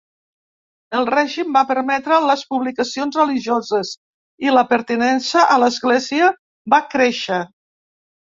El 0.99 1.03
règim 1.09 1.51
va 1.57 1.61
permetre 1.71 2.17
les 2.27 2.41
publicacions 2.53 3.19
religioses, 3.19 3.91
i 4.47 4.55
la 4.57 4.65
pertinença 4.73 5.45
a 5.57 5.59
l'església 5.65 6.33
va 6.77 6.81
créixer. 6.97 7.41